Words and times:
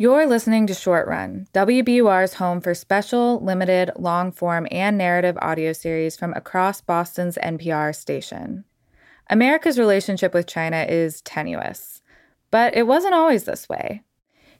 You're 0.00 0.28
listening 0.28 0.68
to 0.68 0.74
Short 0.74 1.08
Run, 1.08 1.48
WBUR's 1.52 2.34
home 2.34 2.60
for 2.60 2.72
special, 2.72 3.40
limited, 3.40 3.90
long 3.96 4.30
form, 4.30 4.68
and 4.70 4.96
narrative 4.96 5.36
audio 5.42 5.72
series 5.72 6.16
from 6.16 6.32
across 6.34 6.80
Boston's 6.80 7.36
NPR 7.42 7.92
station. 7.92 8.64
America's 9.28 9.76
relationship 9.76 10.32
with 10.32 10.46
China 10.46 10.86
is 10.88 11.20
tenuous, 11.22 12.00
but 12.52 12.76
it 12.76 12.86
wasn't 12.86 13.14
always 13.14 13.42
this 13.42 13.68
way. 13.68 14.04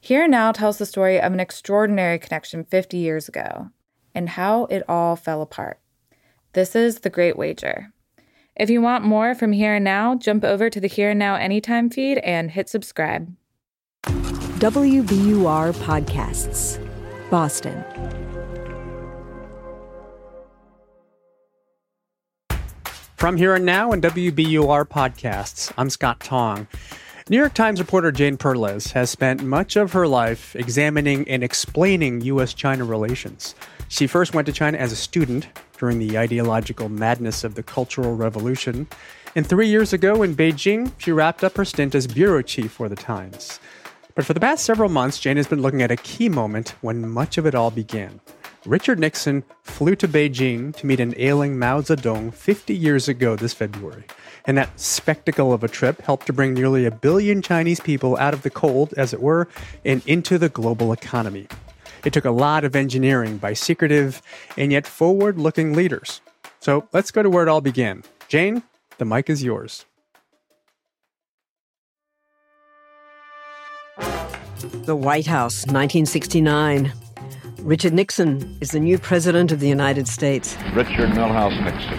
Here 0.01 0.25
and 0.25 0.33
Now 0.33 0.51
tells 0.51 0.79
the 0.79 0.87
story 0.87 1.21
of 1.21 1.33
an 1.33 1.39
extraordinary 1.39 2.19
connection 2.19 2.65
50 2.65 2.97
years 2.97 3.29
ago 3.29 3.71
and 4.17 4.31
how 4.31 4.65
it 4.65 4.83
all 4.89 5.15
fell 5.15 5.41
apart. 5.41 5.79
This 6.55 6.75
is 6.75 6.99
The 6.99 7.11
Great 7.11 7.39
Wager. 7.39 7.93
If 8.57 8.71
you 8.71 8.83
want 8.83 9.05
more 9.05 9.37
from 9.37 9.53
Here 9.53 9.75
and 9.75 9.85
Now, 9.85 10.17
jump 10.17 10.43
over 10.43 10.69
to 10.69 10.81
the 10.81 10.89
Here 10.89 11.11
and 11.11 11.19
Now 11.21 11.37
Anytime 11.37 11.91
feed 11.91 12.19
and 12.19 12.51
hit 12.51 12.69
subscribe. 12.69 13.33
WBUR 14.59 15.73
Podcasts, 15.85 16.81
Boston. 17.31 17.85
From 23.15 23.37
Here 23.37 23.55
and 23.55 23.65
Now 23.65 23.93
and 23.93 24.03
WBUR 24.03 24.85
Podcasts, 24.89 25.73
I'm 25.79 25.89
Scott 25.89 26.19
Tong. 26.19 26.67
New 27.29 27.37
York 27.37 27.55
Times 27.55 27.79
reporter 27.79 28.11
Jane 28.11 28.37
Perlez 28.37 28.91
has 28.95 29.11
spent 29.11 29.45
much 29.45 29.77
of 29.77 29.93
her 29.93 30.09
life 30.09 30.57
examining 30.57 31.29
and 31.29 31.45
explaining 31.45 32.23
U.S. 32.23 32.53
China 32.53 32.85
relations. 32.85 33.55
She 33.87 34.09
first 34.09 34.35
went 34.35 34.47
to 34.47 34.53
China 34.53 34.77
as 34.77 34.91
a 34.91 34.97
student 34.97 35.47
during 35.79 36.01
the 36.01 36.19
ideological 36.19 36.89
madness 36.89 37.45
of 37.45 37.55
the 37.55 37.63
Cultural 37.63 38.17
Revolution. 38.17 38.89
And 39.37 39.47
three 39.47 39.69
years 39.69 39.93
ago 39.93 40.25
in 40.25 40.35
Beijing, 40.35 40.91
she 40.99 41.13
wrapped 41.13 41.45
up 41.45 41.57
her 41.57 41.65
stint 41.65 41.95
as 41.95 42.09
bureau 42.09 42.43
chief 42.43 42.73
for 42.73 42.89
the 42.89 42.97
Times. 42.97 43.61
But 44.19 44.27
for 44.27 44.35
the 44.35 44.41
past 44.41 44.65
several 44.65 44.89
months, 44.89 45.21
Jane 45.21 45.37
has 45.37 45.47
been 45.47 45.63
looking 45.63 45.81
at 45.81 45.93
a 45.93 45.97
key 45.97 46.29
moment 46.29 46.71
when 46.81 47.09
much 47.09 47.39
of 47.39 47.47
it 47.47 47.55
all 47.55 47.71
began. 47.71 48.21
Richard 48.67 48.99
Nixon 48.99 49.45
flew 49.63 49.95
to 49.95 50.09
Beijing 50.09 50.75
to 50.75 50.87
meet 50.89 50.99
an 50.99 51.15
ailing 51.19 51.57
Mao 51.57 51.83
Zedong 51.83 52.35
50 52.35 52.75
years 52.75 53.07
ago 53.07 53.37
this 53.37 53.55
February. 53.55 54.03
And 54.45 54.59
that 54.59 54.81
spectacle 54.81 55.53
of 55.53 55.63
a 55.63 55.69
trip 55.69 56.03
helped 56.03 56.27
to 56.27 56.33
bring 56.33 56.53
nearly 56.53 56.85
a 56.85 56.91
billion 56.91 57.43
Chinese 57.43 57.79
people 57.79 58.17
out 58.17 58.35
of 58.35 58.43
the 58.43 58.51
cold, 58.51 58.93
as 58.97 59.15
it 59.15 59.23
were, 59.23 59.47
and 59.85 60.05
into 60.05 60.37
the 60.37 60.49
global 60.49 60.91
economy. 60.91 61.47
It 62.05 62.13
took 62.13 62.25
a 62.25 62.33
lot 62.33 62.65
of 62.65 62.75
engineering 62.75 63.39
by 63.39 63.53
secretive 63.53 64.21
and 64.57 64.73
yet 64.73 64.85
forward 64.85 65.39
looking 65.39 65.75
leaders. 65.75 66.23
So 66.59 66.89
let's 66.93 67.13
go 67.13 67.23
to 67.23 67.31
where 67.31 67.45
it 67.45 67.49
all 67.49 67.61
began. 67.61 68.03
Jane, 68.27 68.65
the 68.99 69.05
mic 69.05 69.31
is 69.31 69.45
yours. 69.45 69.85
The 74.71 74.97
White 74.97 75.27
House, 75.27 75.67
1969. 75.67 76.93
Richard 77.61 77.93
Nixon 77.95 78.59
is 78.61 78.71
the 78.71 78.81
new 78.81 78.99
President 78.99 79.51
of 79.51 79.61
the 79.61 79.69
United 79.69 80.07
States. 80.07 80.57
Richard 80.75 81.11
Milhous 81.11 81.63
Nixon. 81.65 81.99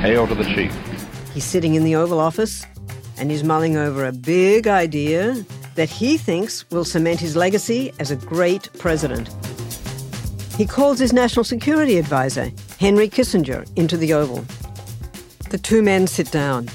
Hail 0.00 0.26
to 0.26 0.34
the 0.34 0.44
chief. 0.44 0.74
He's 1.34 1.44
sitting 1.44 1.74
in 1.74 1.84
the 1.84 1.96
Oval 1.96 2.18
Office 2.18 2.64
and 3.18 3.30
he's 3.30 3.44
mulling 3.44 3.76
over 3.76 4.06
a 4.06 4.12
big 4.12 4.66
idea 4.66 5.44
that 5.74 5.90
he 5.90 6.16
thinks 6.16 6.68
will 6.70 6.84
cement 6.84 7.20
his 7.20 7.36
legacy 7.36 7.92
as 7.98 8.10
a 8.10 8.16
great 8.16 8.68
president. 8.78 9.28
He 10.56 10.66
calls 10.66 10.98
his 10.98 11.12
national 11.12 11.44
security 11.44 11.98
advisor, 11.98 12.50
Henry 12.80 13.08
Kissinger, 13.08 13.68
into 13.76 13.96
the 13.96 14.14
Oval. 14.14 14.44
The 15.50 15.58
two 15.58 15.82
men 15.82 16.06
sit 16.06 16.30
down. 16.30 16.68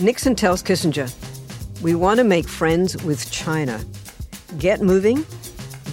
Nixon 0.00 0.34
tells 0.34 0.62
Kissinger, 0.62 1.12
We 1.82 1.94
want 1.94 2.18
to 2.18 2.24
make 2.24 2.48
friends 2.48 3.02
with 3.04 3.30
China. 3.30 3.80
Get 4.58 4.82
moving. 4.82 5.24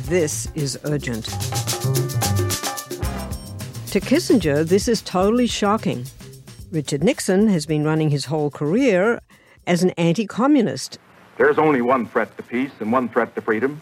This 0.06 0.50
is 0.54 0.78
urgent. 0.84 1.26
To 3.88 4.00
Kissinger, 4.00 4.68
this 4.68 4.88
is 4.88 5.02
totally 5.02 5.48
shocking. 5.48 6.06
Richard 6.72 7.04
Nixon 7.04 7.48
has 7.48 7.66
been 7.66 7.84
running 7.84 8.10
his 8.10 8.26
whole 8.26 8.52
career 8.52 9.20
as 9.66 9.82
an 9.82 9.92
anti 9.92 10.28
communist. 10.28 11.00
There's 11.38 11.58
only 11.58 11.82
one 11.82 12.06
threat 12.06 12.36
to 12.38 12.44
peace 12.44 12.72
and 12.80 12.92
one 12.92 13.10
threat 13.10 13.34
to 13.36 13.42
freedom 13.42 13.82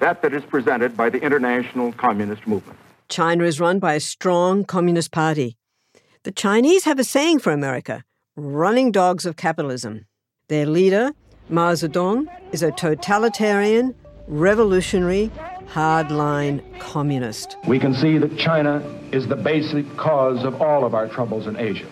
that 0.00 0.22
that 0.22 0.32
is 0.34 0.44
presented 0.44 0.96
by 0.96 1.10
the 1.10 1.20
international 1.20 1.92
communist 1.92 2.46
movement. 2.46 2.78
China 3.08 3.44
is 3.44 3.60
run 3.60 3.78
by 3.78 3.94
a 3.94 4.00
strong 4.00 4.64
communist 4.64 5.12
party. 5.12 5.56
The 6.24 6.32
Chinese 6.32 6.84
have 6.84 6.98
a 6.98 7.04
saying 7.04 7.38
for 7.38 7.52
America 7.52 8.04
running 8.36 8.90
dogs 8.90 9.26
of 9.26 9.36
capitalism. 9.36 10.06
Their 10.48 10.64
leader, 10.64 11.12
Mao 11.48 11.72
Zedong, 11.72 12.26
is 12.52 12.62
a 12.62 12.70
totalitarian, 12.70 13.94
revolutionary, 14.30 15.30
hardline 15.66 16.62
communist. 16.78 17.56
We 17.66 17.78
can 17.78 17.94
see 17.94 18.16
that 18.18 18.38
China 18.38 18.82
is 19.12 19.26
the 19.26 19.36
basic 19.36 19.96
cause 19.96 20.44
of 20.44 20.62
all 20.62 20.84
of 20.84 20.94
our 20.94 21.08
troubles 21.08 21.46
in 21.46 21.56
Asia. 21.56 21.86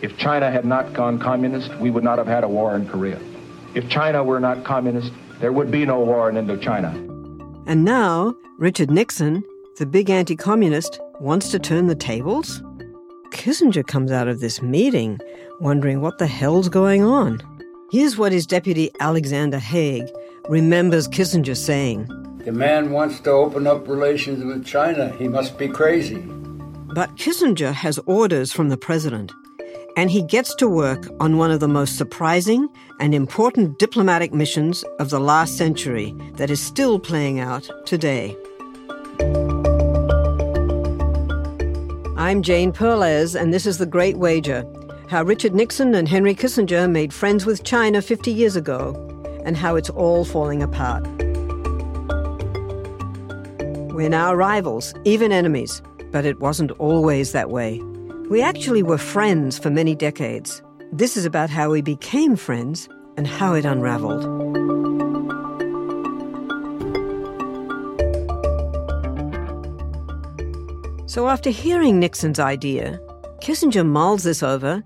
If 0.00 0.16
China 0.16 0.50
had 0.50 0.64
not 0.64 0.94
gone 0.94 1.18
communist, 1.18 1.74
we 1.78 1.90
would 1.90 2.04
not 2.04 2.18
have 2.18 2.26
had 2.26 2.44
a 2.44 2.48
war 2.48 2.74
in 2.74 2.88
Korea. 2.88 3.20
If 3.74 3.88
China 3.88 4.24
were 4.24 4.40
not 4.40 4.64
communist, 4.64 5.12
there 5.40 5.52
would 5.52 5.70
be 5.70 5.84
no 5.84 6.00
war 6.00 6.30
in 6.30 6.36
Indochina. 6.36 6.94
And 7.66 7.84
now, 7.84 8.34
Richard 8.58 8.90
Nixon, 8.90 9.44
the 9.78 9.86
big 9.86 10.10
anti 10.10 10.36
communist, 10.36 11.00
wants 11.20 11.50
to 11.50 11.58
turn 11.58 11.86
the 11.86 11.94
tables? 11.94 12.62
Kissinger 13.30 13.86
comes 13.86 14.10
out 14.10 14.28
of 14.28 14.40
this 14.40 14.62
meeting 14.62 15.18
wondering 15.60 16.00
what 16.00 16.18
the 16.18 16.26
hell's 16.26 16.68
going 16.68 17.02
on. 17.02 17.40
Here's 17.92 18.16
what 18.16 18.32
his 18.32 18.46
deputy 18.46 18.90
Alexander 19.00 19.58
Haig 19.58 20.08
remembers 20.48 21.08
Kissinger 21.08 21.56
saying 21.56 22.06
The 22.44 22.52
man 22.52 22.90
wants 22.92 23.20
to 23.20 23.30
open 23.30 23.66
up 23.66 23.86
relations 23.86 24.44
with 24.44 24.64
China. 24.64 25.10
He 25.18 25.28
must 25.28 25.58
be 25.58 25.68
crazy. 25.68 26.18
But 26.94 27.16
Kissinger 27.16 27.72
has 27.72 27.98
orders 28.06 28.52
from 28.52 28.68
the 28.68 28.76
president 28.76 29.32
and 29.96 30.10
he 30.10 30.22
gets 30.22 30.54
to 30.56 30.68
work 30.68 31.08
on 31.20 31.36
one 31.36 31.50
of 31.50 31.60
the 31.60 31.68
most 31.68 31.98
surprising 31.98 32.68
and 33.00 33.14
important 33.14 33.78
diplomatic 33.78 34.32
missions 34.32 34.84
of 34.98 35.10
the 35.10 35.20
last 35.20 35.56
century 35.58 36.14
that 36.34 36.50
is 36.50 36.60
still 36.60 36.98
playing 36.98 37.40
out 37.40 37.68
today. 37.86 38.36
I'm 42.16 42.42
Jane 42.42 42.72
Perlez, 42.72 43.34
and 43.34 43.52
this 43.52 43.66
is 43.66 43.78
The 43.78 43.86
Great 43.86 44.16
Wager 44.16 44.64
how 45.10 45.24
Richard 45.24 45.56
Nixon 45.56 45.96
and 45.96 46.06
Henry 46.06 46.36
Kissinger 46.36 46.88
made 46.88 47.12
friends 47.12 47.44
with 47.44 47.64
China 47.64 48.00
50 48.00 48.30
years 48.30 48.54
ago, 48.54 48.92
and 49.44 49.56
how 49.56 49.76
it's 49.76 49.90
all 49.90 50.24
falling 50.24 50.62
apart. 50.62 51.06
We're 53.92 54.08
now 54.08 54.34
rivals, 54.34 54.94
even 55.04 55.32
enemies, 55.32 55.82
but 56.10 56.24
it 56.24 56.40
wasn't 56.40 56.70
always 56.72 57.32
that 57.32 57.50
way. 57.50 57.80
We 58.30 58.42
actually 58.42 58.82
were 58.82 58.98
friends 58.98 59.58
for 59.58 59.70
many 59.70 59.94
decades. 59.94 60.62
This 60.92 61.16
is 61.16 61.24
about 61.24 61.50
how 61.50 61.70
we 61.70 61.82
became 61.82 62.36
friends 62.36 62.88
and 63.16 63.26
how 63.26 63.54
it 63.54 63.64
unraveled. 63.64 64.22
So, 71.10 71.28
after 71.28 71.50
hearing 71.50 71.98
Nixon's 71.98 72.38
idea, 72.38 73.00
Kissinger 73.40 73.84
mulls 73.84 74.22
this 74.22 74.42
over 74.42 74.84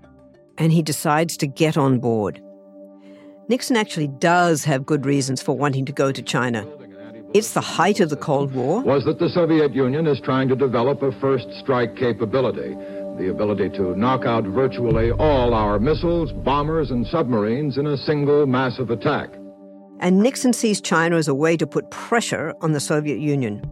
and 0.57 0.71
he 0.71 0.81
decides 0.81 1.37
to 1.37 1.47
get 1.47 1.77
on 1.77 1.99
board. 1.99 2.41
Nixon 3.47 3.77
actually 3.77 4.07
does 4.07 4.63
have 4.63 4.85
good 4.85 5.05
reasons 5.05 5.41
for 5.41 5.55
wanting 5.55 5.85
to 5.85 5.91
go 5.91 6.11
to 6.11 6.21
China. 6.21 6.65
It's 7.33 7.53
the 7.53 7.61
height 7.61 7.99
of 7.99 8.09
the 8.09 8.15
Cold 8.15 8.53
War. 8.53 8.81
Was 8.81 9.03
that 9.05 9.19
the 9.19 9.29
Soviet 9.29 9.73
Union 9.73 10.07
is 10.07 10.19
trying 10.21 10.47
to 10.47 10.55
develop 10.55 11.01
a 11.01 11.11
first 11.19 11.47
strike 11.59 11.95
capability 11.95 12.75
the 13.17 13.29
ability 13.29 13.69
to 13.69 13.95
knock 13.95 14.25
out 14.25 14.43
virtually 14.43 15.11
all 15.11 15.53
our 15.53 15.79
missiles, 15.79 16.31
bombers, 16.31 16.91
and 16.91 17.05
submarines 17.07 17.77
in 17.77 17.87
a 17.87 17.97
single 17.97 18.45
massive 18.45 18.89
attack. 18.89 19.29
And 19.99 20.19
Nixon 20.19 20.51
sees 20.51 20.81
China 20.81 21.15
as 21.15 21.27
a 21.27 21.33
way 21.33 21.55
to 21.57 21.65
put 21.65 21.89
pressure 21.91 22.53
on 22.61 22.73
the 22.73 22.79
Soviet 22.79 23.19
Union. 23.19 23.63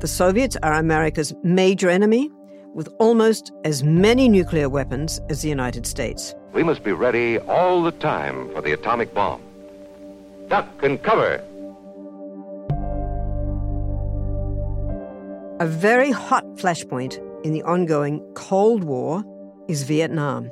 The 0.00 0.08
Soviets 0.08 0.56
are 0.62 0.74
America's 0.74 1.32
major 1.42 1.88
enemy, 1.88 2.30
with 2.74 2.88
almost 2.98 3.52
as 3.64 3.82
many 3.82 4.28
nuclear 4.28 4.68
weapons 4.68 5.20
as 5.28 5.42
the 5.42 5.48
United 5.48 5.86
States. 5.86 6.34
We 6.52 6.62
must 6.62 6.82
be 6.84 6.92
ready 6.92 7.38
all 7.38 7.82
the 7.82 7.92
time 7.92 8.52
for 8.52 8.60
the 8.60 8.72
atomic 8.72 9.14
bomb. 9.14 9.42
Duck 10.48 10.68
and 10.82 11.02
cover. 11.02 11.42
A 15.60 15.66
very 15.66 16.10
hot 16.10 16.44
flashpoint 16.56 17.20
in 17.44 17.52
the 17.52 17.62
ongoing 17.62 18.20
Cold 18.34 18.84
War 18.84 19.24
is 19.68 19.84
Vietnam. 19.84 20.50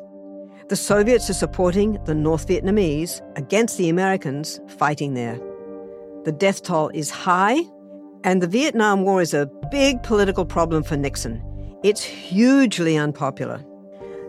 The 0.69 0.76
Soviets 0.76 1.28
are 1.28 1.34
supporting 1.34 1.99
the 2.05 2.14
North 2.14 2.46
Vietnamese 2.46 3.20
against 3.37 3.76
the 3.76 3.88
Americans 3.88 4.61
fighting 4.69 5.14
there. 5.14 5.40
The 6.25 6.32
death 6.32 6.62
toll 6.62 6.90
is 6.94 7.11
high, 7.11 7.58
and 8.22 8.40
the 8.40 8.46
Vietnam 8.46 9.02
War 9.02 9.20
is 9.20 9.34
a 9.34 9.50
big 9.72 10.02
political 10.02 10.44
problem 10.44 10.84
for 10.84 10.96
Nixon. 10.96 11.43
It's 11.82 12.03
hugely 12.03 12.99
unpopular. 12.99 13.65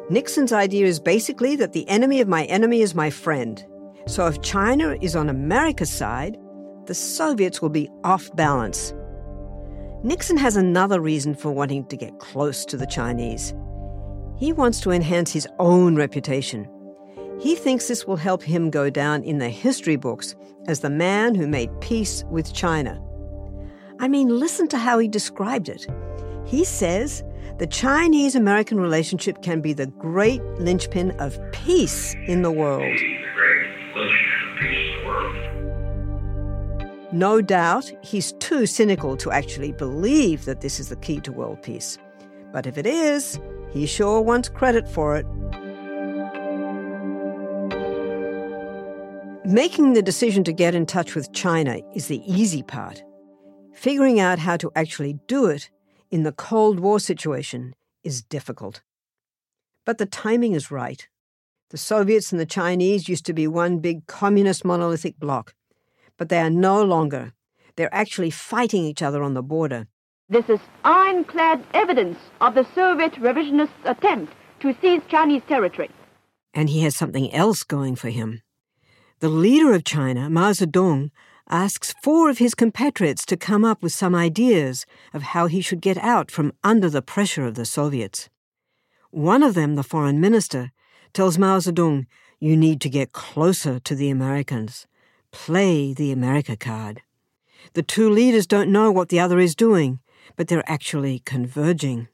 Nixon's 0.10 0.54
idea 0.54 0.86
is 0.86 1.02
basically 1.02 1.58
that 1.58 1.74
the 1.74 1.88
enemy 1.90 2.22
of 2.22 2.28
my 2.30 2.46
enemy 2.46 2.82
is 2.82 2.96
my 2.96 3.10
friend. 3.10 3.66
So 4.08 4.26
if 4.28 4.42
China 4.42 4.96
is 5.02 5.18
on 5.18 5.28
America's 5.28 5.92
side, 5.92 6.38
the 6.86 6.94
Soviets 6.94 7.62
will 7.62 7.70
be 7.70 7.90
off 8.06 8.34
balance. 8.38 8.94
Nixon 10.02 10.38
has 10.38 10.56
another 10.56 11.02
reason 11.02 11.36
for 11.36 11.52
wanting 11.52 11.86
to 11.88 11.98
get 11.98 12.20
close 12.20 12.64
to 12.66 12.78
the 12.78 12.88
Chinese. 12.88 13.54
He 14.38 14.54
wants 14.54 14.80
to 14.82 14.92
enhance 14.92 15.34
his 15.34 15.48
own 15.60 15.98
reputation. 15.98 16.70
He 17.38 17.56
thinks 17.56 17.88
this 17.88 18.08
will 18.08 18.16
help 18.16 18.42
him 18.42 18.70
go 18.70 18.90
down 18.90 19.24
in 19.24 19.40
the 19.40 19.50
history 19.50 19.98
books 19.98 20.36
as 20.68 20.80
the 20.80 20.90
man 20.90 21.36
who 21.36 21.48
made 21.48 21.82
peace 21.82 22.24
with 22.30 22.54
China. 22.54 23.02
I 24.00 24.08
mean, 24.08 24.40
listen 24.40 24.70
to 24.70 24.78
how 24.78 25.00
he 25.00 25.08
described 25.10 25.68
it. 25.68 25.86
He 26.46 26.64
says 26.64 27.24
the 27.58 27.68
Chinese 27.68 28.36
American 28.36 28.80
relationship 28.80 29.42
can 29.42 29.62
be 29.62 29.74
the 29.74 29.88
great 29.88 30.42
linchpin 30.60 31.12
of 31.20 31.40
peace 31.52 32.16
in 32.28 32.42
the 32.42 32.52
world. 32.52 32.98
No 37.12 37.42
doubt 37.42 37.92
he's 38.02 38.32
too 38.34 38.66
cynical 38.66 39.18
to 39.18 39.32
actually 39.32 39.74
believe 39.74 40.46
that 40.46 40.62
this 40.62 40.80
is 40.80 40.90
the 40.90 40.96
key 40.96 41.20
to 41.22 41.32
world 41.32 41.62
peace. 41.62 41.98
But 42.54 42.66
if 42.66 42.78
it 42.78 42.86
is, 42.86 43.40
he 43.72 43.86
sure 43.86 44.22
wants 44.22 44.48
credit 44.48 44.88
for 44.88 45.18
it. 45.18 45.26
Making 49.46 49.94
the 49.94 50.02
decision 50.02 50.46
to 50.46 50.54
get 50.54 50.74
in 50.74 50.86
touch 50.86 51.14
with 51.14 51.34
China 51.34 51.80
is 51.94 52.08
the 52.08 52.22
easy 52.32 52.64
part. 52.64 53.04
Figuring 53.74 54.20
out 54.20 54.40
how 54.40 54.56
to 54.58 54.72
actually 54.76 55.20
do 55.28 55.48
it 55.48 55.70
in 56.12 56.24
the 56.24 56.34
Cold 56.34 56.80
War 56.80 57.00
situation 57.00 57.74
is 58.04 58.22
difficult. 58.22 58.82
But 59.86 59.98
the 59.98 60.06
timing 60.06 60.54
is 60.54 60.70
right. 60.70 61.08
The 61.70 61.78
Soviets 61.78 62.32
and 62.32 62.40
the 62.40 62.46
Chinese 62.46 63.08
used 63.08 63.26
to 63.26 63.34
be 63.34 63.48
one 63.48 63.80
big 63.80 64.06
communist 64.06 64.66
monolithic 64.66 65.18
bloc, 65.18 65.56
but 66.18 66.28
they 66.28 66.40
are 66.40 66.50
no 66.50 66.84
longer. 66.84 67.32
They're 67.78 67.94
actually 67.94 68.30
fighting 68.30 68.84
each 68.84 69.02
other 69.02 69.24
on 69.24 69.34
the 69.34 69.42
border. 69.42 69.88
This 70.30 70.50
is 70.50 70.60
ironclad 70.84 71.64
evidence 71.74 72.18
of 72.42 72.56
the 72.56 72.68
Soviet 72.76 73.14
revisionists' 73.14 73.86
attempt 73.86 74.34
to 74.60 74.76
seize 74.82 75.02
Chinese 75.08 75.42
territory. 75.48 75.90
And 76.54 76.70
he 76.70 76.82
has 76.82 76.96
something 76.96 77.34
else 77.34 77.64
going 77.64 77.96
for 77.96 78.10
him. 78.10 78.42
The 79.20 79.30
leader 79.30 79.74
of 79.74 79.86
China, 79.86 80.30
Mao 80.30 80.52
Zedong, 80.52 81.12
asks 81.52 81.94
four 82.02 82.30
of 82.30 82.38
his 82.38 82.56
compatriots 82.56 83.26
to 83.26 83.38
come 83.38 83.66
up 83.66 83.84
with 83.84 83.92
some 83.92 84.16
ideas 84.16 84.86
of 85.14 85.22
how 85.22 85.48
he 85.48 85.62
should 85.62 85.82
get 85.82 85.98
out 85.98 86.32
from 86.32 86.54
under 86.64 86.90
the 86.90 87.02
pressure 87.02 87.46
of 87.46 87.56
the 87.56 87.66
Soviets. 87.66 88.30
One 89.12 89.44
of 89.44 89.54
them, 89.54 89.76
the 89.76 89.84
foreign 89.84 90.22
minister, 90.22 90.72
tells 91.14 91.38
Mao 91.38 91.60
Zedong, 91.60 92.06
You 92.40 92.56
need 92.56 92.80
to 92.82 92.90
get 92.90 93.12
closer 93.12 93.80
to 93.80 93.94
the 93.94 94.10
Americans. 94.10 94.88
Play 95.32 95.94
the 95.94 96.12
America 96.12 96.56
card. 96.56 97.02
The 97.74 97.84
two 97.84 98.10
leaders 98.10 98.48
don't 98.48 98.72
know 98.72 98.92
what 98.92 99.10
the 99.10 99.20
other 99.20 99.40
is 99.40 99.56
doing, 99.56 100.00
but 100.36 100.48
they're 100.48 100.70
actually 100.70 101.20
converging. 101.20 102.08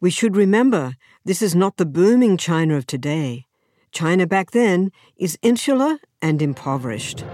We 0.00 0.10
should 0.10 0.36
remember 0.36 0.96
this 1.24 1.40
is 1.40 1.54
not 1.54 1.76
the 1.76 1.86
booming 1.86 2.36
China 2.36 2.76
of 2.76 2.86
today. 2.86 3.46
China 3.90 4.26
back 4.26 4.50
then 4.50 4.90
is 5.16 5.38
insular 5.42 5.98
and 6.20 6.42
impoverished. 6.42 7.24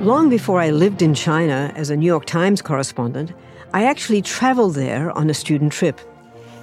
Long 0.00 0.30
before 0.30 0.60
I 0.60 0.70
lived 0.70 1.02
in 1.02 1.12
China 1.12 1.72
as 1.74 1.90
a 1.90 1.96
New 1.96 2.06
York 2.06 2.24
Times 2.24 2.62
correspondent, 2.62 3.32
I 3.74 3.84
actually 3.84 4.22
traveled 4.22 4.76
there 4.76 5.10
on 5.18 5.28
a 5.28 5.34
student 5.34 5.72
trip. 5.72 6.00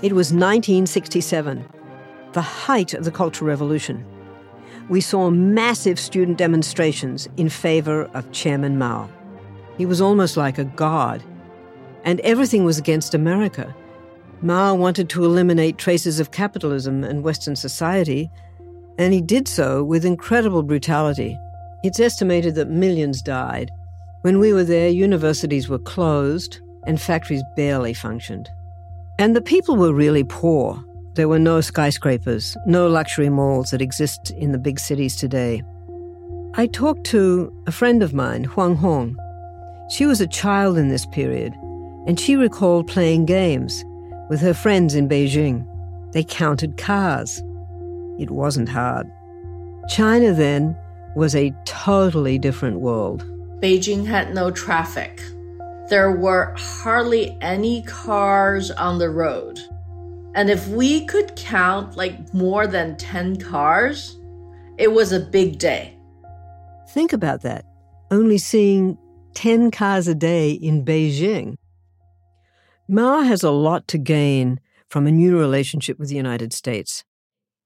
It 0.01 0.13
was 0.13 0.31
1967, 0.31 1.65
the 2.31 2.41
height 2.41 2.93
of 2.93 3.03
the 3.03 3.11
Cultural 3.11 3.49
Revolution. 3.49 4.05
We 4.87 5.01
saw 5.01 5.29
massive 5.31 5.99
student 5.99 6.37
demonstrations 6.37 7.27
in 7.35 7.49
favor 7.49 8.05
of 8.13 8.31
Chairman 8.31 8.77
Mao. 8.77 9.09
He 9.77 9.85
was 9.85 9.99
almost 9.99 10.37
like 10.37 10.57
a 10.57 10.63
god, 10.63 11.21
and 12.05 12.21
everything 12.21 12.63
was 12.63 12.77
against 12.77 13.13
America. 13.13 13.75
Mao 14.41 14.75
wanted 14.75 15.09
to 15.09 15.25
eliminate 15.25 15.77
traces 15.77 16.21
of 16.21 16.31
capitalism 16.31 17.03
in 17.03 17.21
Western 17.21 17.57
society, 17.57 18.29
and 18.97 19.11
he 19.13 19.19
did 19.19 19.49
so 19.49 19.83
with 19.83 20.05
incredible 20.05 20.63
brutality. 20.63 21.37
It's 21.85 21.99
estimated 21.99 22.55
that 22.55 22.67
millions 22.67 23.21
died. 23.21 23.69
When 24.23 24.39
we 24.39 24.53
were 24.53 24.63
there, 24.63 24.89
universities 24.89 25.69
were 25.69 25.77
closed 25.77 26.59
and 26.87 26.99
factories 26.99 27.43
barely 27.55 27.93
functioned. 27.93 28.49
And 29.19 29.35
the 29.35 29.41
people 29.41 29.75
were 29.75 29.93
really 29.93 30.23
poor. 30.23 30.83
There 31.13 31.27
were 31.27 31.37
no 31.37 31.61
skyscrapers, 31.61 32.57
no 32.65 32.87
luxury 32.87 33.29
malls 33.29 33.69
that 33.69 33.83
exist 33.83 34.31
in 34.31 34.51
the 34.51 34.57
big 34.57 34.79
cities 34.79 35.15
today. 35.15 35.61
I 36.55 36.65
talked 36.65 37.03
to 37.11 37.53
a 37.67 37.71
friend 37.71 38.01
of 38.01 38.15
mine, 38.15 38.45
Huang 38.45 38.75
Hong. 38.77 39.15
She 39.91 40.07
was 40.07 40.21
a 40.21 40.27
child 40.27 40.79
in 40.79 40.89
this 40.89 41.05
period, 41.05 41.53
and 42.07 42.19
she 42.19 42.35
recalled 42.35 42.87
playing 42.87 43.27
games 43.27 43.85
with 44.27 44.41
her 44.41 44.55
friends 44.55 44.95
in 44.95 45.07
Beijing. 45.07 45.67
They 46.13 46.23
counted 46.23 46.77
cars. 46.77 47.43
It 48.17 48.31
wasn't 48.31 48.69
hard. 48.69 49.05
China 49.87 50.33
then 50.33 50.75
was 51.15 51.35
a 51.35 51.53
totally 51.65 52.37
different 52.37 52.79
world. 52.79 53.23
Beijing 53.61 54.05
had 54.05 54.33
no 54.33 54.51
traffic. 54.51 55.21
There 55.89 56.11
were 56.11 56.53
hardly 56.57 57.37
any 57.41 57.83
cars 57.83 58.71
on 58.71 58.97
the 58.97 59.09
road. 59.09 59.59
And 60.35 60.49
if 60.49 60.67
we 60.67 61.05
could 61.05 61.35
count 61.35 61.95
like 61.95 62.33
more 62.33 62.67
than 62.67 62.97
10 62.97 63.37
cars, 63.37 64.17
it 64.77 64.91
was 64.91 65.11
a 65.11 65.19
big 65.19 65.57
day. 65.57 65.97
Think 66.89 67.13
about 67.13 67.41
that. 67.43 67.65
Only 68.11 68.37
seeing 68.37 68.97
10 69.35 69.71
cars 69.71 70.07
a 70.07 70.15
day 70.15 70.51
in 70.51 70.83
Beijing. 70.83 71.55
Mao 72.87 73.21
has 73.21 73.43
a 73.43 73.51
lot 73.51 73.87
to 73.89 73.97
gain 73.97 74.59
from 74.89 75.07
a 75.07 75.11
new 75.11 75.39
relationship 75.39 75.97
with 75.97 76.09
the 76.09 76.15
United 76.15 76.53
States. 76.53 77.03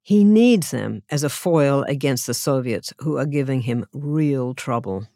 He 0.10 0.24
needs 0.24 0.72
them 0.72 1.04
as 1.12 1.24
a 1.24 1.30
foil 1.30 1.84
against 1.84 2.26
the 2.26 2.34
Soviets, 2.34 2.92
who 2.98 3.20
are 3.20 3.28
giving 3.28 3.62
him 3.62 3.86
real 3.94 4.56
trouble. 4.56 5.08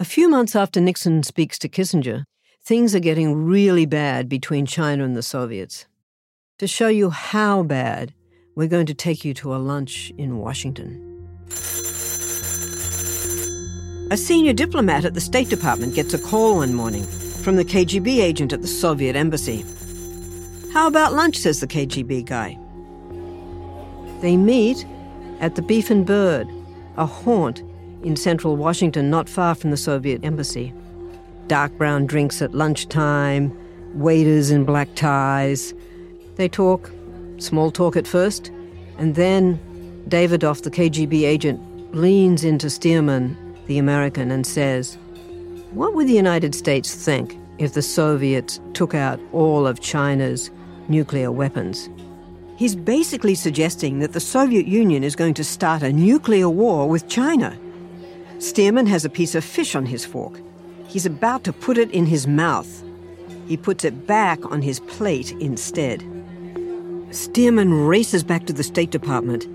A 0.00 0.04
few 0.06 0.30
months 0.30 0.56
after 0.56 0.80
Nixon 0.80 1.22
speaks 1.22 1.58
to 1.58 1.68
Kissinger, 1.68 2.24
things 2.64 2.94
are 2.94 3.00
getting 3.00 3.34
really 3.34 3.84
bad 3.84 4.30
between 4.30 4.64
China 4.64 5.04
and 5.04 5.14
the 5.14 5.22
Soviets. 5.22 5.84
To 6.56 6.66
show 6.66 6.88
you 6.88 7.10
how 7.10 7.64
bad, 7.64 8.14
we're 8.56 8.66
going 8.66 8.86
to 8.86 8.94
take 8.94 9.26
you 9.26 9.34
to 9.34 9.54
a 9.54 9.60
lunch 9.60 10.10
in 10.16 10.38
Washington. 10.38 10.88
A 14.10 14.16
senior 14.16 14.54
diplomat 14.54 15.04
at 15.04 15.12
the 15.12 15.20
State 15.20 15.50
Department 15.50 15.94
gets 15.94 16.14
a 16.14 16.18
call 16.18 16.56
one 16.56 16.72
morning 16.72 17.04
from 17.42 17.56
the 17.56 17.64
KGB 17.66 18.22
agent 18.22 18.54
at 18.54 18.62
the 18.62 18.68
Soviet 18.68 19.16
embassy. 19.16 19.66
How 20.72 20.86
about 20.86 21.12
lunch, 21.12 21.36
says 21.36 21.60
the 21.60 21.66
KGB 21.66 22.24
guy. 22.24 22.58
They 24.24 24.38
meet 24.38 24.86
at 25.40 25.54
the 25.54 25.60
Beef 25.60 25.90
and 25.90 26.06
Bird, 26.06 26.48
a 26.96 27.04
haunt 27.04 27.62
in 28.02 28.16
central 28.16 28.56
Washington 28.56 29.10
not 29.10 29.28
far 29.28 29.54
from 29.54 29.70
the 29.70 29.76
Soviet 29.76 30.24
embassy. 30.24 30.72
Dark 31.46 31.76
brown 31.76 32.06
drinks 32.06 32.40
at 32.40 32.54
lunchtime, 32.54 33.54
waiters 33.92 34.50
in 34.50 34.64
black 34.64 34.88
ties. 34.94 35.74
They 36.36 36.48
talk, 36.48 36.90
small 37.36 37.70
talk 37.70 37.96
at 37.96 38.06
first, 38.06 38.50
and 38.96 39.14
then 39.14 39.60
Davydov, 40.08 40.62
the 40.62 40.70
KGB 40.70 41.24
agent, 41.26 41.60
leans 41.94 42.44
into 42.44 42.68
Stearman, 42.68 43.36
the 43.66 43.76
American, 43.76 44.30
and 44.30 44.46
says, 44.46 44.96
What 45.72 45.92
would 45.92 46.08
the 46.08 46.14
United 46.14 46.54
States 46.54 46.94
think 46.94 47.38
if 47.58 47.74
the 47.74 47.82
Soviets 47.82 48.58
took 48.72 48.94
out 48.94 49.20
all 49.34 49.66
of 49.66 49.80
China's 49.80 50.50
nuclear 50.88 51.30
weapons? 51.30 51.90
He's 52.56 52.76
basically 52.76 53.34
suggesting 53.34 53.98
that 53.98 54.12
the 54.12 54.20
Soviet 54.20 54.66
Union 54.66 55.02
is 55.02 55.16
going 55.16 55.34
to 55.34 55.44
start 55.44 55.82
a 55.82 55.92
nuclear 55.92 56.48
war 56.48 56.88
with 56.88 57.08
China. 57.08 57.58
Stearman 58.38 58.86
has 58.86 59.04
a 59.04 59.10
piece 59.10 59.34
of 59.34 59.44
fish 59.44 59.74
on 59.74 59.86
his 59.86 60.04
fork. 60.04 60.40
He's 60.86 61.04
about 61.04 61.42
to 61.44 61.52
put 61.52 61.78
it 61.78 61.90
in 61.90 62.06
his 62.06 62.28
mouth. 62.28 62.84
He 63.48 63.56
puts 63.56 63.84
it 63.84 64.06
back 64.06 64.44
on 64.52 64.62
his 64.62 64.78
plate 64.80 65.32
instead. 65.40 66.00
Stearman 67.10 67.88
races 67.88 68.22
back 68.22 68.46
to 68.46 68.52
the 68.52 68.62
State 68.62 68.92
Department. 68.92 69.48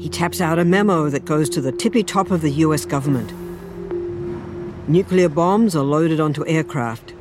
He 0.00 0.08
taps 0.08 0.40
out 0.40 0.60
a 0.60 0.64
memo 0.64 1.10
that 1.10 1.24
goes 1.24 1.48
to 1.50 1.60
the 1.60 1.72
tippy 1.72 2.04
top 2.04 2.30
of 2.30 2.40
the 2.40 2.52
US 2.64 2.84
government. 2.84 3.32
Nuclear 4.88 5.28
bombs 5.28 5.74
are 5.74 5.82
loaded 5.82 6.20
onto 6.20 6.46
aircraft. 6.46 7.14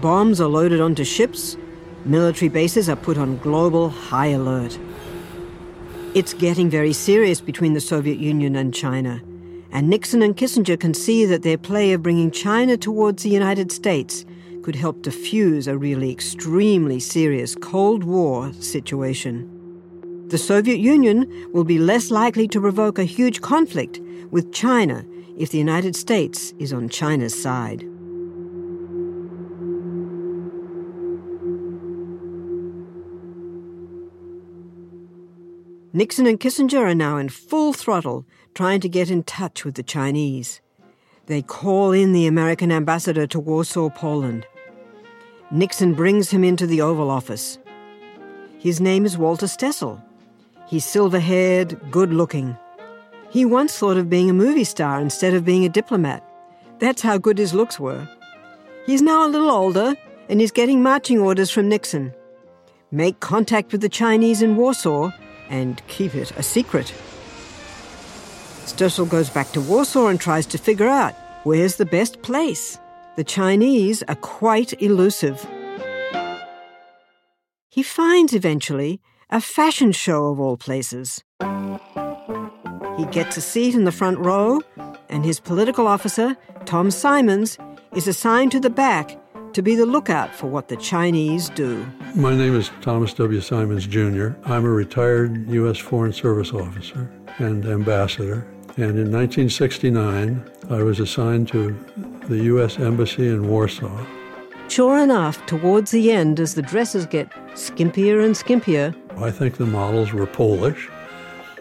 Bombs 0.00 0.40
are 0.40 0.48
loaded 0.48 0.80
onto 0.80 1.04
ships 1.04 1.58
military 2.06 2.48
bases 2.48 2.88
are 2.88 2.96
put 2.96 3.18
on 3.18 3.38
global 3.38 3.90
high 3.90 4.28
alert. 4.28 4.78
It's 6.14 6.32
getting 6.32 6.70
very 6.70 6.92
serious 6.92 7.40
between 7.40 7.74
the 7.74 7.80
Soviet 7.80 8.18
Union 8.18 8.56
and 8.56 8.72
China, 8.72 9.20
and 9.72 9.90
Nixon 9.90 10.22
and 10.22 10.36
Kissinger 10.36 10.78
can 10.78 10.94
see 10.94 11.26
that 11.26 11.42
their 11.42 11.58
play 11.58 11.92
of 11.92 12.02
bringing 12.02 12.30
China 12.30 12.76
towards 12.76 13.22
the 13.22 13.28
United 13.28 13.72
States 13.72 14.24
could 14.62 14.76
help 14.76 15.02
diffuse 15.02 15.66
a 15.66 15.76
really 15.76 16.10
extremely 16.10 17.00
serious 17.00 17.54
Cold 17.54 18.04
War 18.04 18.52
situation. 18.54 19.52
The 20.28 20.38
Soviet 20.38 20.78
Union 20.78 21.30
will 21.52 21.64
be 21.64 21.78
less 21.78 22.10
likely 22.10 22.48
to 22.48 22.60
provoke 22.60 22.98
a 22.98 23.04
huge 23.04 23.40
conflict 23.42 24.00
with 24.30 24.52
China 24.52 25.04
if 25.36 25.50
the 25.50 25.58
United 25.58 25.94
States 25.94 26.54
is 26.58 26.72
on 26.72 26.88
China's 26.88 27.40
side. 27.40 27.84
Nixon 35.96 36.26
and 36.26 36.38
Kissinger 36.38 36.90
are 36.90 36.94
now 36.94 37.16
in 37.16 37.30
full 37.30 37.72
throttle 37.72 38.26
trying 38.52 38.80
to 38.80 38.88
get 38.88 39.10
in 39.10 39.22
touch 39.22 39.64
with 39.64 39.76
the 39.76 39.82
Chinese. 39.82 40.60
They 41.24 41.40
call 41.40 41.92
in 41.92 42.12
the 42.12 42.26
American 42.26 42.70
ambassador 42.70 43.26
to 43.28 43.40
Warsaw, 43.40 43.88
Poland. 43.88 44.46
Nixon 45.50 45.94
brings 45.94 46.28
him 46.28 46.44
into 46.44 46.66
the 46.66 46.82
Oval 46.82 47.08
Office. 47.08 47.58
His 48.58 48.78
name 48.78 49.06
is 49.06 49.16
Walter 49.16 49.46
Stoessel. 49.46 50.02
He's 50.68 50.84
silver 50.84 51.18
haired, 51.18 51.80
good 51.90 52.12
looking. 52.12 52.58
He 53.30 53.46
once 53.46 53.78
thought 53.78 53.96
of 53.96 54.10
being 54.10 54.28
a 54.28 54.34
movie 54.34 54.64
star 54.64 55.00
instead 55.00 55.32
of 55.32 55.46
being 55.46 55.64
a 55.64 55.70
diplomat. 55.70 56.22
That's 56.78 57.00
how 57.00 57.16
good 57.16 57.38
his 57.38 57.54
looks 57.54 57.80
were. 57.80 58.06
He's 58.84 59.00
now 59.00 59.26
a 59.26 59.32
little 59.32 59.50
older, 59.50 59.94
and 60.28 60.42
he's 60.42 60.52
getting 60.52 60.82
marching 60.82 61.20
orders 61.20 61.50
from 61.50 61.70
Nixon. 61.70 62.12
Make 62.90 63.20
contact 63.20 63.72
with 63.72 63.80
the 63.80 63.88
Chinese 63.88 64.42
in 64.42 64.56
Warsaw 64.56 65.10
and 65.48 65.82
keep 65.88 66.14
it 66.14 66.30
a 66.32 66.42
secret. 66.42 66.92
Stoessel 68.66 69.08
goes 69.08 69.30
back 69.30 69.52
to 69.52 69.60
Warsaw 69.60 70.08
and 70.08 70.20
tries 70.20 70.46
to 70.46 70.58
figure 70.58 70.88
out 70.88 71.14
where's 71.44 71.76
the 71.76 71.86
best 71.86 72.22
place. 72.22 72.78
The 73.16 73.24
Chinese 73.24 74.02
are 74.04 74.16
quite 74.16 74.80
elusive. 74.82 75.46
He 77.70 77.82
finds 77.82 78.34
eventually 78.34 79.00
a 79.30 79.40
fashion 79.40 79.92
show 79.92 80.26
of 80.26 80.40
all 80.40 80.56
places. 80.56 81.22
He 82.96 83.04
gets 83.06 83.36
a 83.36 83.40
seat 83.40 83.74
in 83.74 83.84
the 83.84 83.92
front 83.92 84.18
row, 84.18 84.62
and 85.08 85.24
his 85.24 85.40
political 85.40 85.86
officer, 85.86 86.36
Tom 86.64 86.90
Simons, 86.90 87.58
is 87.94 88.08
assigned 88.08 88.52
to 88.52 88.60
the 88.60 88.70
back 88.70 89.18
to 89.56 89.62
be 89.62 89.74
the 89.74 89.86
lookout 89.86 90.34
for 90.34 90.48
what 90.48 90.68
the 90.68 90.76
Chinese 90.76 91.48
do. 91.48 91.82
My 92.14 92.36
name 92.36 92.54
is 92.54 92.70
Thomas 92.82 93.14
W. 93.14 93.40
Simons, 93.40 93.86
Jr. 93.86 94.32
I'm 94.44 94.66
a 94.66 94.68
retired 94.68 95.48
U.S. 95.48 95.78
Foreign 95.78 96.12
Service 96.12 96.52
officer 96.52 97.10
and 97.38 97.64
ambassador. 97.64 98.46
And 98.76 98.98
in 98.98 99.10
1969, 99.10 100.44
I 100.68 100.82
was 100.82 101.00
assigned 101.00 101.48
to 101.48 101.74
the 102.28 102.36
U.S. 102.52 102.78
Embassy 102.78 103.28
in 103.28 103.48
Warsaw. 103.48 104.04
Sure 104.68 104.98
enough, 104.98 105.46
towards 105.46 105.90
the 105.90 106.12
end, 106.12 106.38
as 106.38 106.54
the 106.54 106.60
dresses 106.60 107.06
get 107.06 107.30
skimpier 107.54 108.22
and 108.22 108.34
skimpier, 108.34 108.94
I 109.16 109.30
think 109.30 109.56
the 109.56 109.64
models 109.64 110.12
were 110.12 110.26
Polish. 110.26 110.90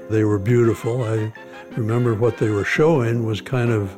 They 0.09 0.25
were 0.25 0.37
beautiful. 0.37 1.05
I 1.05 1.31
remember 1.77 2.13
what 2.13 2.39
they 2.39 2.49
were 2.49 2.65
showing 2.65 3.25
was 3.25 3.39
kind 3.39 3.71
of 3.71 3.97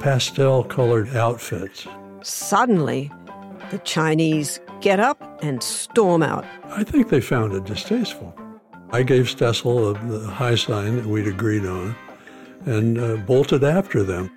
pastel 0.00 0.64
colored 0.64 1.16
outfits. 1.16 1.86
Suddenly, 2.24 3.10
the 3.72 3.78
Chinese 3.78 4.60
get 4.82 5.00
up 5.00 5.18
and 5.42 5.62
storm 5.62 6.22
out. 6.22 6.44
I 6.66 6.84
think 6.84 7.08
they 7.08 7.22
found 7.22 7.54
it 7.54 7.64
distasteful. 7.64 8.34
I 8.90 9.02
gave 9.02 9.24
Stoessel 9.24 9.94
the 10.10 10.30
high 10.30 10.56
sign 10.56 10.96
that 10.96 11.06
we'd 11.06 11.26
agreed 11.26 11.64
on 11.64 11.96
and 12.66 12.98
uh, 12.98 13.16
bolted 13.16 13.64
after 13.64 14.02
them. 14.02 14.30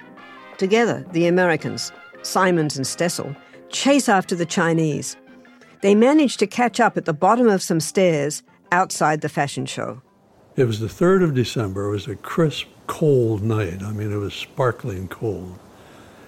Together, 0.57 1.05
the 1.11 1.27
Americans, 1.27 1.91
Simons 2.21 2.77
and 2.77 2.85
Stoessel, 2.85 3.35
chase 3.67 4.07
after 4.07 4.35
the 4.35 4.45
Chinese. 4.45 5.17
They 5.81 5.95
manage 5.95 6.37
to 6.37 6.47
catch 6.47 6.79
up 6.79 6.95
at 6.95 7.03
the 7.03 7.13
bottom 7.13 7.49
of 7.49 7.61
some 7.61 7.81
stairs 7.81 8.41
outside 8.71 9.19
the 9.19 9.27
fashion 9.27 9.65
show. 9.65 10.01
It 10.55 10.63
was 10.63 10.79
the 10.79 10.87
3rd 10.87 11.25
of 11.25 11.33
December. 11.35 11.89
It 11.89 11.91
was 11.91 12.07
a 12.07 12.15
crisp, 12.15 12.67
cold 12.87 13.43
night. 13.43 13.83
I 13.83 13.91
mean, 13.91 14.13
it 14.13 14.15
was 14.15 14.33
sparkling 14.33 15.09
cold. 15.09 15.59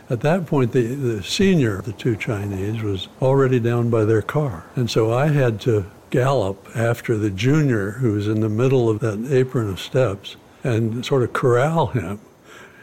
At 0.09 0.21
that 0.21 0.45
point, 0.45 0.71
the, 0.71 0.95
the 0.95 1.21
senior 1.21 1.79
of 1.79 1.85
the 1.85 1.91
two 1.91 2.15
Chinese 2.15 2.81
was 2.81 3.09
already 3.21 3.59
down 3.59 3.89
by 3.89 4.05
their 4.05 4.21
car. 4.21 4.65
And 4.75 4.89
so 4.89 5.13
I 5.13 5.27
had 5.27 5.59
to 5.61 5.85
gallop 6.09 6.65
after 6.75 7.17
the 7.17 7.29
junior 7.29 7.91
who 7.91 8.13
was 8.13 8.27
in 8.27 8.39
the 8.39 8.49
middle 8.49 8.89
of 8.89 8.99
that 8.99 9.27
apron 9.29 9.69
of 9.69 9.79
steps 9.81 10.37
and 10.63 11.05
sort 11.05 11.23
of 11.23 11.33
corral 11.33 11.87
him 11.87 12.21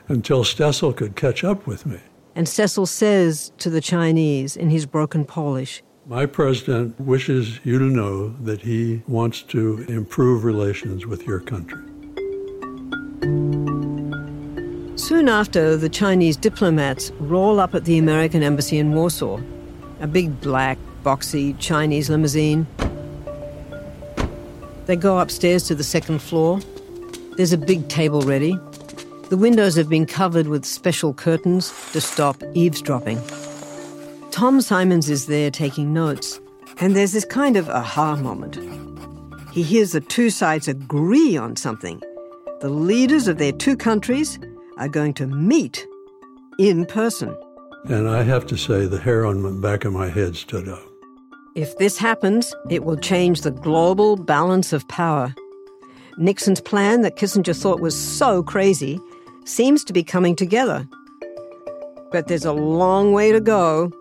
until 0.08 0.44
Stoessel 0.44 0.94
could 0.94 1.16
catch 1.16 1.42
up 1.42 1.66
with 1.66 1.86
me. 1.86 1.98
And 2.34 2.46
Stoessel 2.46 2.86
says 2.86 3.52
to 3.58 3.70
the 3.70 3.80
Chinese 3.80 4.56
in 4.56 4.68
his 4.68 4.84
broken 4.84 5.24
Polish, 5.24 5.82
My 6.06 6.26
president 6.26 7.00
wishes 7.00 7.58
you 7.64 7.78
to 7.78 7.84
know 7.84 8.30
that 8.40 8.60
he 8.60 9.02
wants 9.08 9.40
to 9.44 9.84
improve 9.88 10.44
relations 10.44 11.06
with 11.06 11.26
your 11.26 11.40
country. 11.40 11.82
Soon 15.04 15.28
after, 15.28 15.76
the 15.76 15.90
Chinese 15.90 16.34
diplomats 16.34 17.10
roll 17.20 17.60
up 17.60 17.74
at 17.74 17.84
the 17.84 17.98
American 17.98 18.42
embassy 18.42 18.78
in 18.78 18.94
Warsaw. 18.94 19.38
A 20.00 20.06
big 20.06 20.40
black, 20.40 20.78
boxy 21.04 21.54
Chinese 21.58 22.08
limousine. 22.08 22.66
They 24.86 24.96
go 24.96 25.18
upstairs 25.18 25.64
to 25.64 25.74
the 25.74 25.84
second 25.84 26.22
floor. 26.22 26.58
There's 27.36 27.52
a 27.52 27.58
big 27.58 27.86
table 27.88 28.22
ready. 28.22 28.58
The 29.28 29.36
windows 29.36 29.76
have 29.76 29.90
been 29.90 30.06
covered 30.06 30.46
with 30.46 30.64
special 30.64 31.12
curtains 31.12 31.70
to 31.92 32.00
stop 32.00 32.42
eavesdropping. 32.54 33.20
Tom 34.30 34.62
Simons 34.62 35.10
is 35.10 35.26
there 35.26 35.50
taking 35.50 35.92
notes, 35.92 36.40
and 36.78 36.96
there's 36.96 37.12
this 37.12 37.26
kind 37.26 37.58
of 37.58 37.68
aha 37.68 38.16
moment. 38.16 38.58
He 39.52 39.62
hears 39.62 39.92
the 39.92 40.00
two 40.00 40.30
sides 40.30 40.66
agree 40.66 41.36
on 41.36 41.56
something. 41.56 42.02
The 42.62 42.70
leaders 42.70 43.28
of 43.28 43.36
their 43.36 43.52
two 43.52 43.76
countries 43.76 44.38
are 44.78 44.88
going 44.88 45.14
to 45.14 45.26
meet 45.26 45.86
in 46.58 46.86
person. 46.86 47.36
And 47.84 48.08
I 48.08 48.22
have 48.22 48.46
to 48.46 48.56
say, 48.56 48.86
the 48.86 48.98
hair 48.98 49.26
on 49.26 49.42
the 49.42 49.50
back 49.50 49.84
of 49.84 49.92
my 49.92 50.08
head 50.08 50.36
stood 50.36 50.68
up. 50.68 50.82
If 51.54 51.76
this 51.78 51.98
happens, 51.98 52.54
it 52.70 52.84
will 52.84 52.96
change 52.96 53.42
the 53.42 53.50
global 53.50 54.16
balance 54.16 54.72
of 54.72 54.88
power. 54.88 55.34
Nixon's 56.16 56.60
plan 56.60 57.02
that 57.02 57.16
Kissinger 57.16 57.56
thought 57.60 57.80
was 57.80 57.96
so 57.96 58.42
crazy 58.42 58.98
seems 59.44 59.84
to 59.84 59.92
be 59.92 60.02
coming 60.02 60.34
together. 60.34 60.88
But 62.10 62.28
there's 62.28 62.44
a 62.44 62.52
long 62.52 63.12
way 63.12 63.32
to 63.32 63.40
go 63.40 63.92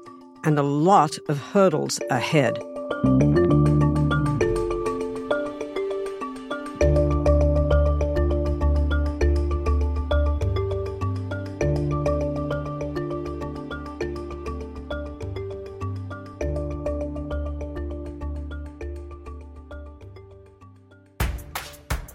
and 0.44 0.58
a 0.58 0.64
lot 0.64 1.18
of 1.30 1.38
hurdles 1.40 2.00
ahead. 2.10 2.58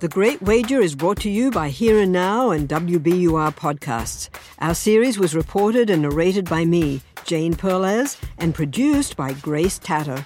The 0.09 0.15
Great 0.15 0.41
Wager 0.41 0.81
is 0.81 0.95
brought 0.95 1.21
to 1.21 1.29
you 1.29 1.51
by 1.51 1.69
Here 1.69 1.99
and 1.99 2.11
Now 2.11 2.51
and 2.51 2.67
WBUR 2.67 3.55
Podcasts. 3.55 4.31
Our 4.59 4.75
series 4.75 5.19
was 5.19 5.35
reported 5.35 5.91
and 5.91 6.01
narrated 6.01 6.49
by 6.49 6.65
me, 6.65 7.03
Jane 7.27 7.53
Perlez, 7.53 8.17
and 8.39 8.55
produced 8.55 9.19
by 9.19 9.35
Grace 9.35 9.79
Tatter. 9.79 10.25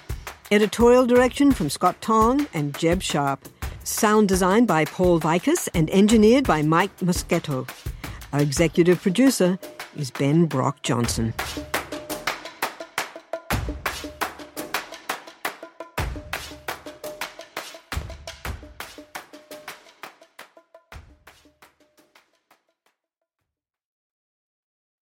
Editorial 0.51 1.05
direction 1.05 1.51
from 1.51 1.69
Scott 1.69 1.99
Tong 1.99 2.47
and 2.53 2.73
Jeb 2.79 3.01
Sharp. 3.01 3.45
Sound 3.83 4.29
design 4.29 4.65
by 4.65 4.85
Paul 4.85 5.19
Vaitkus 5.19 5.67
and 5.75 5.89
engineered 5.89 6.47
by 6.47 6.61
Mike 6.61 6.97
Moschetto. 6.99 7.67
Our 8.31 8.39
executive 8.39 9.01
producer 9.01 9.59
is 9.97 10.11
Ben 10.11 10.45
Brock 10.45 10.81
Johnson. 10.81 11.33